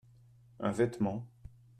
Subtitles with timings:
[0.61, 1.27] Un vêtement.